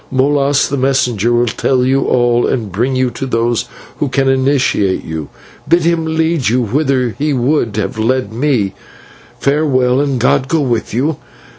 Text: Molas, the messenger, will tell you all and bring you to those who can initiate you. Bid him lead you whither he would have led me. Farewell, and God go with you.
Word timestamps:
Molas, 0.09 0.67
the 0.67 0.77
messenger, 0.77 1.31
will 1.31 1.45
tell 1.45 1.85
you 1.85 2.05
all 2.05 2.47
and 2.47 2.71
bring 2.71 2.95
you 2.95 3.11
to 3.11 3.27
those 3.27 3.65
who 3.97 4.09
can 4.09 4.27
initiate 4.27 5.05
you. 5.05 5.29
Bid 5.67 5.83
him 5.83 6.05
lead 6.17 6.49
you 6.49 6.59
whither 6.63 7.15
he 7.19 7.33
would 7.33 7.77
have 7.77 7.99
led 7.99 8.33
me. 8.33 8.73
Farewell, 9.39 10.01
and 10.01 10.19
God 10.19 10.47
go 10.47 10.61
with 10.61 10.91
you. 10.91 11.17